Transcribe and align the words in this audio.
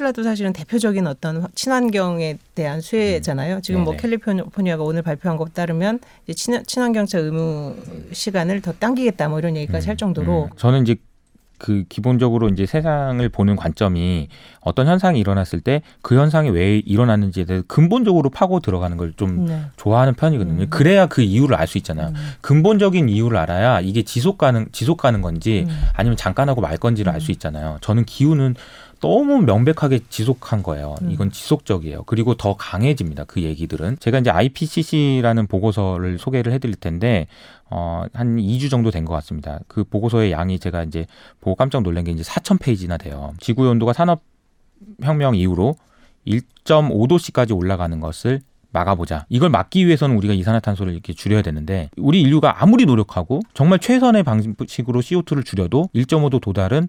테슬라도 0.00 0.22
사실은 0.22 0.52
대표적인 0.52 1.06
어떤 1.06 1.46
친환경에 1.54 2.38
대한 2.54 2.80
수혜잖아요. 2.80 3.60
지금 3.60 3.84
뭐. 3.84 3.96
캘리포니아가 3.96 4.82
오늘 4.82 5.02
발표한 5.02 5.36
것 5.36 5.52
따르면 5.54 6.00
이제 6.26 6.32
친, 6.34 6.62
친환경차 6.64 7.18
의무 7.18 7.76
시간을 8.12 8.62
더 8.62 8.72
당기겠다 8.72 9.28
뭐 9.28 9.38
이런 9.38 9.56
얘기까지 9.56 9.88
할 9.88 9.96
정도로 9.96 10.44
음, 10.44 10.56
저는 10.56 10.82
이제 10.82 10.96
그 11.58 11.84
기본적으로 11.90 12.48
이제 12.48 12.64
세상을 12.64 13.28
보는 13.28 13.54
관점이 13.56 14.28
어떤 14.62 14.86
현상이 14.86 15.20
일어났을 15.20 15.60
때 15.60 15.82
그 16.00 16.16
현상이 16.16 16.48
왜 16.48 16.78
일어났는지에 16.78 17.44
대해서 17.44 17.64
근본적으로 17.68 18.30
파고 18.30 18.60
들어가는 18.60 18.96
걸좀 18.96 19.44
네. 19.44 19.60
좋아하는 19.76 20.14
편이거든요. 20.14 20.62
음. 20.62 20.70
그래야 20.70 21.06
그 21.06 21.20
이유를 21.20 21.56
알 21.56 21.66
수 21.66 21.76
있잖아요. 21.78 22.08
음. 22.08 22.14
근본적인 22.40 23.10
이유를 23.10 23.36
알아야 23.36 23.80
이게 23.80 24.02
지속 24.02 24.38
가능 24.38 24.66
지속 24.72 24.96
가는 24.96 25.20
건지 25.20 25.66
음. 25.68 25.80
아니면 25.94 26.16
잠깐 26.16 26.48
하고 26.48 26.62
말 26.62 26.78
건지를 26.78 27.12
알 27.12 27.20
수 27.20 27.30
있잖아요. 27.32 27.76
저는 27.82 28.06
기후는 28.06 28.54
너무 29.00 29.40
명백하게 29.42 30.00
지속한 30.08 30.62
거예요. 30.62 30.94
음. 31.02 31.10
이건 31.10 31.30
지속적이에요. 31.30 32.04
그리고 32.04 32.34
더 32.34 32.54
강해집니다. 32.54 33.24
그 33.24 33.42
얘기들은. 33.42 33.96
제가 33.98 34.18
이제 34.18 34.30
IPCC라는 34.30 35.46
보고서를 35.46 36.18
소개를 36.18 36.52
해드릴 36.52 36.74
텐데, 36.76 37.26
어, 37.70 38.04
한 38.12 38.36
2주 38.36 38.70
정도 38.70 38.90
된 38.90 39.04
것 39.04 39.14
같습니다. 39.14 39.60
그 39.68 39.84
보고서의 39.84 40.32
양이 40.32 40.58
제가 40.58 40.84
이제 40.84 41.06
보고 41.40 41.54
깜짝 41.56 41.82
놀란 41.82 42.04
게 42.04 42.12
이제 42.12 42.22
4,000페이지나 42.22 42.98
돼요. 43.00 43.32
지구의 43.40 43.70
온도가 43.70 43.92
산업 43.92 44.22
혁명 45.02 45.34
이후로 45.34 45.76
1.5도씨까지 46.26 47.56
올라가는 47.56 47.98
것을 48.00 48.40
막아보자. 48.72 49.26
이걸 49.28 49.48
막기 49.50 49.86
위해서는 49.86 50.16
우리가 50.16 50.32
이산화탄소를 50.34 50.92
이렇게 50.92 51.12
줄여야 51.12 51.42
되는데 51.42 51.90
우리 51.96 52.20
인류가 52.20 52.62
아무리 52.62 52.86
노력하고 52.86 53.40
정말 53.52 53.80
최선의 53.80 54.22
방식으로 54.22 55.00
CO2를 55.00 55.44
줄여도 55.44 55.88
1.5도 55.94 56.40
도달은 56.40 56.88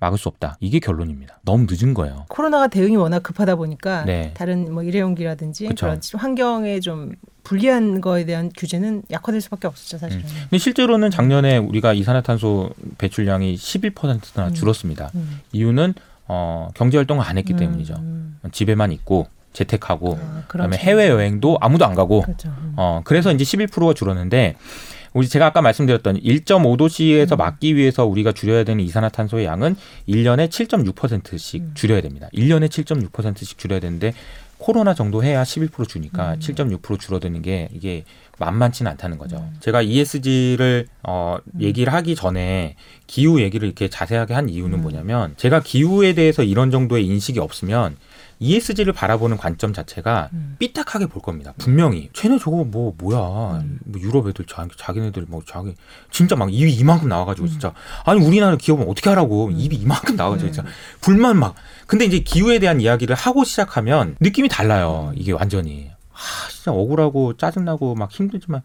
막을 0.00 0.18
수 0.18 0.28
없다. 0.28 0.56
이게 0.60 0.80
결론입니다. 0.80 1.38
너무 1.44 1.66
늦은 1.68 1.94
거예요. 1.94 2.24
코로나가 2.28 2.66
대응이 2.68 2.96
워낙 2.96 3.22
급하다 3.22 3.56
보니까 3.56 4.04
네. 4.04 4.32
다른 4.34 4.72
뭐 4.72 4.82
일회용기라든지 4.82 5.66
그쵸. 5.68 5.86
그런 5.86 6.00
환경에 6.14 6.80
좀 6.80 7.12
불리한 7.44 8.00
거에 8.00 8.24
대한 8.24 8.50
규제는 8.56 9.02
약화될 9.10 9.40
수밖에 9.42 9.66
없었죠 9.66 9.98
사실은. 9.98 10.24
근데 10.24 10.58
실제로는 10.58 11.10
작년에 11.10 11.58
우리가 11.58 11.92
이산화탄소 11.92 12.70
배출량이 12.98 13.54
11%나 13.54 14.48
음. 14.48 14.54
줄었습니다. 14.54 15.10
음. 15.14 15.40
이유는 15.52 15.94
어, 16.28 16.68
경제 16.74 16.96
활동을 16.96 17.24
안 17.24 17.36
했기 17.38 17.52
음, 17.54 17.58
때문이죠. 17.58 17.94
음. 17.98 18.38
집에만 18.52 18.92
있고 18.92 19.26
재택하고 19.52 20.18
아, 20.20 20.44
그다음에 20.46 20.76
그렇죠. 20.76 20.86
해외 20.86 21.08
여행도 21.08 21.58
아무도 21.60 21.84
안 21.84 21.94
가고 21.94 22.22
그렇죠. 22.22 22.48
음. 22.48 22.74
어, 22.76 23.02
그래서 23.04 23.32
이제 23.32 23.44
11%가 23.44 23.94
줄었는데 23.94 24.56
우리 25.12 25.28
제가 25.28 25.46
아까 25.46 25.60
말씀드렸던 25.62 26.20
1.5도씨에서 26.20 27.32
음. 27.32 27.36
막기 27.38 27.76
위해서 27.76 28.06
우리가 28.06 28.32
줄여야 28.32 28.64
되는 28.64 28.84
이산화탄소의 28.84 29.44
양은 29.44 29.76
1년에 30.08 30.48
7.6%씩 30.48 31.62
음. 31.62 31.70
줄여야 31.74 32.00
됩니다. 32.00 32.28
1년에 32.34 32.68
7.6%씩 32.68 33.58
줄여야 33.58 33.80
되는데 33.80 34.14
코로나 34.60 34.92
정도 34.94 35.24
해야 35.24 35.42
11% 35.42 35.88
주니까 35.88 36.34
음. 36.34 36.38
7.6% 36.38 37.00
줄어드는 37.00 37.40
게 37.42 37.68
이게 37.72 38.04
만만치는 38.38 38.90
않다는 38.92 39.18
거죠. 39.18 39.38
음. 39.38 39.56
제가 39.60 39.82
ESG를 39.82 40.86
어, 41.02 41.38
얘기를 41.60 41.92
하기 41.92 42.14
전에 42.14 42.76
기후 43.06 43.40
얘기를 43.40 43.66
이렇게 43.66 43.88
자세하게 43.88 44.34
한 44.34 44.48
이유는 44.48 44.78
음. 44.78 44.82
뭐냐면 44.82 45.34
제가 45.36 45.60
기후에 45.60 46.12
대해서 46.12 46.42
이런 46.42 46.70
정도의 46.70 47.06
인식이 47.06 47.38
없으면 47.40 47.96
ESG를 48.42 48.94
바라보는 48.94 49.36
관점 49.36 49.74
자체가 49.74 50.30
음. 50.32 50.56
삐딱하게 50.58 51.06
볼 51.06 51.20
겁니다. 51.20 51.52
분명히 51.58 52.08
쟤네 52.14 52.38
저거 52.38 52.64
뭐 52.64 52.94
뭐야 52.96 53.60
음. 53.60 53.78
뭐 53.84 54.00
유럽 54.00 54.28
애들 54.28 54.46
자, 54.46 54.66
자기네들 54.76 55.26
뭐 55.28 55.42
자기 55.46 55.74
진짜 56.10 56.36
막 56.36 56.52
입이 56.52 56.72
이만큼 56.72 57.08
나와가지고 57.08 57.46
음. 57.46 57.50
진짜 57.50 57.74
아니 58.04 58.24
우리나라 58.24 58.56
기업은 58.56 58.88
어떻게 58.88 59.10
하라고 59.10 59.48
음. 59.48 59.52
입이 59.52 59.76
이만큼 59.76 60.16
나와가지고 60.16 60.48
음. 60.48 60.52
진짜 60.52 60.68
불만 61.02 61.38
막 61.38 61.54
근데 61.86 62.06
이제 62.06 62.20
기후에 62.20 62.58
대한 62.58 62.80
이야기를 62.80 63.14
하고 63.14 63.44
시작하면 63.44 64.16
느낌이 64.20 64.48
달라요 64.50 65.12
이게 65.16 65.32
완전히 65.32 65.90
아 66.12 66.48
진짜 66.50 66.72
억울하고 66.72 67.36
짜증나고 67.36 67.94
막 67.94 68.12
힘들지만 68.12 68.62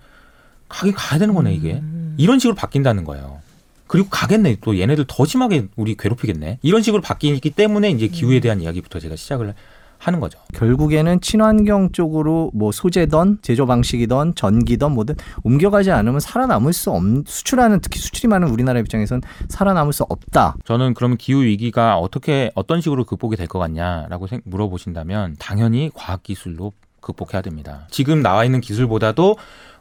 가긴 0.68 0.94
가야 0.94 1.20
되는 1.20 1.34
거네 1.34 1.54
이게 1.54 1.76
음. 1.76 2.16
이런 2.18 2.40
식으로 2.40 2.56
바뀐다는 2.56 3.04
거예요. 3.04 3.40
그리고 3.88 4.10
가겠네. 4.10 4.58
또 4.62 4.80
얘네들 4.80 5.06
더 5.08 5.26
심하게 5.26 5.68
우리 5.76 5.96
괴롭히겠네. 5.96 6.60
이런 6.62 6.82
식으로 6.82 7.02
바뀌기 7.02 7.52
때문에 7.52 7.92
이제 7.92 8.08
기후에 8.08 8.40
대한 8.40 8.62
이야기부터 8.62 9.00
제가 9.00 9.16
시작을 9.16 9.54
하는 9.98 10.20
거죠. 10.20 10.38
결국에는 10.54 11.20
친환경 11.22 11.92
쪽으로 11.92 12.52
뭐 12.54 12.72
소재던 12.72 13.40
제조 13.42 13.66
방식이던 13.66 14.36
전기던 14.36 14.92
뭐든 14.94 15.16
옮겨가지 15.44 15.92
않으면 15.92 16.20
살아남을 16.20 16.74
수 16.74 16.92
없, 16.92 17.02
수출하는 17.26 17.80
특히 17.80 18.00
수출이 18.00 18.28
많은 18.28 18.50
우리나라 18.50 18.80
입장에선 18.80 19.22
살아남을 19.50 19.94
수 19.94 20.04
없다. 20.04 20.56
저는 20.66 20.94
그러면 20.94 21.18
기후 21.18 21.44
위기가 21.44 21.98
어떻게 21.98 22.52
어떤 22.56 22.82
식으로 22.82 23.04
극복이 23.06 23.36
될 23.36 23.48
것 23.48 23.60
같냐라고 23.60 24.28
생- 24.28 24.42
물어보신다면 24.46 25.36
당연히 25.40 25.90
과학 25.94 26.24
기술로 26.24 26.74
극복해야 27.00 27.42
됩니다. 27.42 27.88
지금 27.92 28.22
나와 28.22 28.44
있는 28.46 28.62
기술보다도 28.62 29.38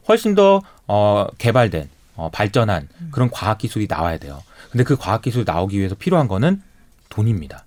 훨씬 0.08 0.34
더 0.34 0.60
어, 0.86 1.26
개발된 1.38 1.88
어, 2.16 2.28
발전한 2.32 2.88
그런 3.10 3.30
과학 3.30 3.58
기술이 3.58 3.86
나와야 3.88 4.18
돼요. 4.18 4.42
근데 4.70 4.84
그 4.84 4.96
과학 4.96 5.22
기술이 5.22 5.44
나오기 5.46 5.78
위해서 5.78 5.94
필요한 5.94 6.28
거는 6.28 6.60
돈입니다. 7.08 7.64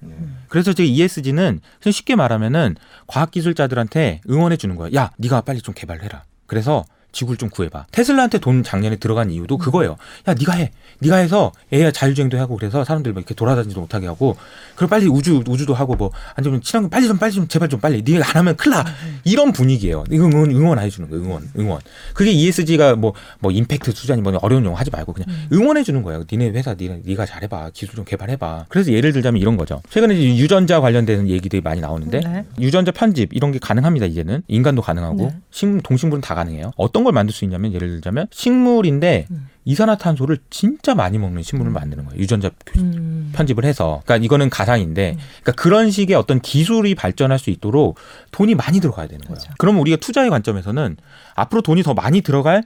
그래서 0.49 0.73
제 0.73 0.83
ESG는 0.85 1.61
쉽게 1.89 2.15
말하면은 2.15 2.75
과학 3.07 3.31
기술자들한테 3.31 4.21
응원해 4.29 4.57
주는 4.57 4.75
거예요. 4.75 4.95
야, 4.95 5.11
네가 5.17 5.41
빨리 5.41 5.61
좀 5.61 5.73
개발해라. 5.73 6.23
그래서 6.45 6.85
지구를 7.17 7.37
좀 7.37 7.49
구해봐. 7.49 7.87
테슬라한테 7.91 8.37
돈 8.37 8.61
작년에 8.63 8.97
들어간 8.97 9.31
이유도 9.31 9.57
그거예요. 9.57 9.97
야, 10.27 10.33
네가 10.35 10.53
해. 10.53 10.71
네가 10.99 11.17
해서 11.17 11.51
AI 11.73 11.91
자율주행도 11.91 12.37
하고 12.39 12.57
그래서 12.57 12.83
사람들 12.83 13.13
막 13.13 13.19
이렇게 13.19 13.33
돌아다니지도 13.33 13.81
못하게 13.81 14.07
하고 14.07 14.35
그리고 14.75 14.89
빨리 14.89 15.07
우주 15.07 15.43
우주도 15.47 15.73
하고 15.73 15.95
뭐 15.95 16.11
아니면 16.35 16.61
친환경 16.61 16.89
빨리 16.89 17.07
좀 17.07 17.17
빨리 17.17 17.31
좀 17.33 17.47
제발 17.47 17.69
좀 17.69 17.79
빨리 17.79 18.03
네가 18.03 18.27
안 18.29 18.35
하면 18.37 18.55
큰일 18.55 18.75
나. 18.77 18.85
이런 19.23 19.51
분위기예요. 19.51 20.03
이거 20.11 20.25
응원 20.25 20.51
응원 20.51 20.79
해 20.79 20.89
주는 20.89 21.09
거예요. 21.09 21.23
응원 21.23 21.49
응원. 21.57 21.79
그게 22.13 22.31
ESG가 22.31 22.95
뭐뭐 22.95 23.51
임팩트 23.51 23.93
투자니 23.93 24.21
뭐 24.21 24.37
어려운 24.41 24.63
용어 24.65 24.75
하지 24.75 24.91
말고 24.91 25.13
그냥 25.13 25.27
응원해 25.51 25.83
주는 25.83 26.03
거예요. 26.03 26.23
니네 26.31 26.49
회사 26.51 26.75
니네 26.75 27.01
네가 27.05 27.25
잘해 27.25 27.47
봐. 27.47 27.69
기술 27.73 27.95
좀 27.95 28.05
개발해 28.05 28.35
봐. 28.37 28.65
그래서 28.69 28.91
예를 28.91 29.11
들자면 29.13 29.41
이런 29.41 29.57
거죠. 29.57 29.81
최근에 29.89 30.15
유전자 30.37 30.79
관련된 30.79 31.27
얘기들이 31.27 31.61
많이 31.61 31.81
나오는데 31.81 32.19
네. 32.19 32.45
유전자 32.59 32.91
편집 32.91 33.33
이런 33.33 33.51
게 33.51 33.59
가능합니다. 33.59 34.05
이제는 34.05 34.43
인간도 34.47 34.81
가능하고 34.81 35.17
네. 35.17 35.35
식 35.51 35.81
동식물은 35.83 36.21
다 36.21 36.35
가능해요. 36.35 36.71
어떤 36.75 37.03
걸 37.07 37.13
만들 37.13 37.33
수 37.33 37.45
있냐면 37.45 37.73
예를 37.73 37.89
들자면 37.89 38.27
식물인데 38.31 39.27
음. 39.31 39.47
이산화탄소를 39.67 40.37
진짜 40.49 40.95
많이 40.95 41.17
먹는 41.17 41.43
식물을 41.43 41.71
만드는 41.73 42.05
거예요. 42.05 42.21
유전자 42.21 42.49
음. 42.77 43.31
편집을 43.35 43.65
해서. 43.65 44.01
그러니까 44.05 44.23
이거는 44.23 44.49
가상인데, 44.49 45.17
그러니까 45.41 45.51
그런 45.61 45.91
식의 45.91 46.15
어떤 46.15 46.39
기술이 46.39 46.95
발전할 46.95 47.37
수 47.37 47.49
있도록 47.49 47.97
돈이 48.31 48.55
많이 48.55 48.79
들어가야 48.79 49.07
되는 49.07 49.25
거예요. 49.25 49.35
그렇죠. 49.35 49.53
그러면 49.57 49.81
우리가 49.81 49.97
투자의 49.97 50.29
관점에서는 50.29 50.95
앞으로 51.35 51.61
돈이 51.61 51.83
더 51.83 51.93
많이 51.93 52.21
들어갈 52.21 52.63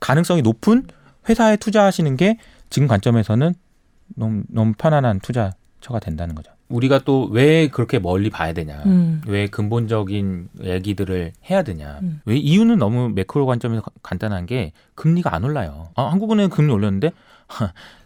가능성이 0.00 0.42
높은 0.42 0.88
회사에 1.28 1.56
투자하시는 1.56 2.16
게 2.16 2.38
지금 2.70 2.88
관점에서는 2.88 3.54
너무 4.16 4.42
너무 4.48 4.72
편안한 4.76 5.20
투자처가 5.20 6.00
된다는 6.00 6.34
거죠. 6.34 6.50
우리가 6.72 7.00
또 7.00 7.28
왜 7.30 7.68
그렇게 7.68 7.98
멀리 7.98 8.30
봐야 8.30 8.52
되냐? 8.52 8.82
음. 8.86 9.22
왜 9.26 9.46
근본적인 9.46 10.48
얘기들을 10.64 11.32
해야 11.50 11.62
되냐? 11.62 11.98
음. 12.02 12.20
왜 12.24 12.36
이유는 12.36 12.78
너무 12.78 13.08
매크로 13.10 13.46
관점에서 13.46 13.82
가- 13.82 13.90
간단한 14.02 14.46
게 14.46 14.72
금리가 14.94 15.34
안 15.34 15.44
올라요. 15.44 15.88
아, 15.94 16.04
한국은행 16.10 16.48
금리 16.50 16.72
올렸는데 16.72 17.12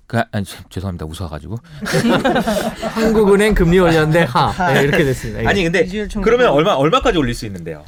그, 0.07 0.19
아, 0.19 0.25
죄- 0.43 0.63
죄송합니다 0.69 1.07
웃어가지고 1.07 1.57
한국은행 2.95 3.55
금리 3.55 3.79
올렸는데 3.79 4.25
하 4.25 4.73
네, 4.75 4.83
이렇게 4.83 5.05
됐습니다. 5.05 5.49
아니 5.49 5.65
근데. 5.65 5.87
그러면 6.23 6.49
얼마 6.51 6.73
얼마까지 6.75 7.19
올릴 7.19 7.35
수 7.35 7.47
있는데요? 7.47 7.85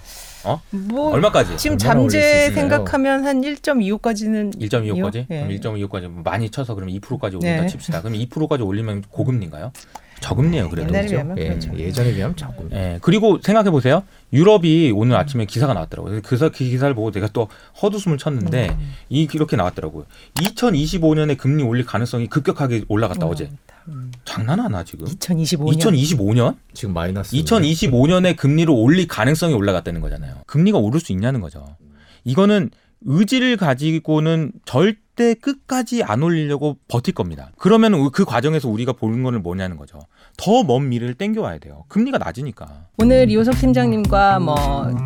뭐 0.70 1.10
얼마까지? 1.12 1.58
지금 1.58 1.76
잠재? 1.76 2.50
생각하면 2.52 3.26
한 3.26 3.42
1.25까지는 3.42 4.58
1.25까지? 4.58 5.26
예. 5.30 5.40
그럼 5.46 5.48
1.25까지 5.50 6.22
많이 6.24 6.48
쳐서 6.48 6.74
그럼 6.74 6.88
2%까지 6.88 7.36
올린다 7.36 7.62
네. 7.62 7.66
칩시다. 7.66 8.00
그럼 8.00 8.14
2%까지 8.16 8.62
올리면 8.62 9.02
고금리인가요? 9.10 9.72
저금리예요, 10.20 10.68
그래도. 10.70 10.88
옛날에 10.88 11.02
그죠? 11.04 11.14
비하면 11.16 11.38
예, 11.38 11.48
그렇죠. 11.48 11.78
예전에 11.78 12.14
비하면 12.14 12.36
조금. 12.36 12.68
예. 12.72 12.98
그리고 13.02 13.38
생각해 13.42 13.70
보세요. 13.70 14.02
유럽이 14.32 14.92
오늘 14.94 15.16
아침에 15.16 15.44
기사가 15.46 15.74
나왔더라고요. 15.74 16.20
그, 16.22 16.36
사- 16.36 16.48
그 16.48 16.58
기사를 16.64 16.92
보고 16.94 17.10
내가 17.10 17.28
또 17.28 17.48
헛웃음을 17.82 18.18
쳤는데 18.18 18.70
음. 18.70 18.92
이 19.08 19.28
이렇게 19.32 19.56
나왔더라고요. 19.56 20.04
2025년에 20.34 21.36
금리 21.36 21.62
올릴 21.62 21.84
가능성이 21.86 22.26
급격하게 22.26 22.84
올라갔다 22.88 23.26
어제. 23.26 23.50
음. 23.88 24.12
장난 24.24 24.60
하나 24.60 24.84
지금? 24.84 25.06
2025년. 25.06 25.78
2025년? 25.78 26.56
지금 26.74 26.92
마이너스. 26.94 27.34
2025년에 27.36 28.36
금리를 28.36 28.70
올릴 28.72 29.06
가능성이 29.06 29.54
올라갔다는 29.54 30.00
거잖아요. 30.00 30.42
금리가 30.46 30.78
오를 30.78 31.00
수 31.00 31.12
있냐는 31.12 31.40
거죠. 31.40 31.76
이거는 32.24 32.70
의지를 33.02 33.56
가지고는 33.56 34.52
절대 34.66 34.98
끝까지 35.40 36.02
안 36.02 36.22
올리려고 36.22 36.76
버틸 36.88 37.14
겁니다. 37.14 37.50
그러면 37.58 38.10
그 38.12 38.24
과정에서 38.24 38.68
우리가 38.68 38.92
보는 38.92 39.22
거는 39.22 39.42
뭐냐는 39.42 39.76
거죠. 39.76 39.98
더 40.36 40.62
먼 40.64 40.88
미래를 40.88 41.14
땡겨와야 41.14 41.58
돼요. 41.58 41.84
금리가 41.88 42.18
낮으니까. 42.18 42.86
오늘 42.98 43.28
이호석 43.30 43.56
팀장님과 43.58 44.38
뭐 44.40 44.54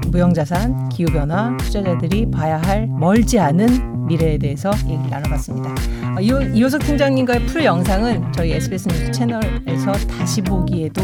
무형자산, 0.08 0.88
기후변화, 0.90 1.56
투자자들이 1.58 2.30
봐야 2.30 2.58
할 2.60 2.86
멀지 2.86 3.38
않은 3.38 4.06
미래에 4.06 4.38
대해서 4.38 4.70
얘기를 4.84 5.08
나눠봤습니다. 5.10 5.70
어, 6.16 6.20
이호, 6.20 6.42
이호석 6.42 6.82
팀장님과의 6.82 7.46
full 7.46 7.64
영상은 7.64 8.32
저희 8.32 8.52
SBS 8.52 8.88
뉴스 8.88 9.10
채널에서 9.12 9.92
다시 9.92 10.42
보기에도 10.42 11.02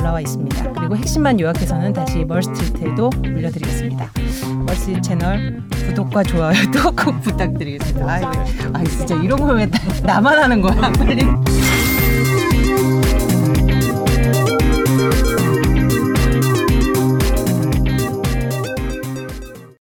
올라와 0.00 0.20
있습니다. 0.20 0.72
그리고 0.72 0.96
핵심만 0.96 1.38
요약해서는 1.40 1.92
다시 1.92 2.24
멀스트리트에도 2.24 3.10
올려드리겠습니다. 3.24 4.10
멀스트리트 4.70 5.00
채널 5.00 5.62
구독과 5.88 6.22
좋아요도 6.22 6.92
꼭 6.94 7.20
부탁드리겠습니다. 7.22 8.06
아, 8.08 8.32
아 8.72 8.84
진짜 8.84 9.16
이런 9.16 9.38
거 9.40 9.52
왜 9.52 9.68
나만 10.04 10.38
하는 10.38 10.60
거야? 10.60 10.80
빨리. 10.94 11.24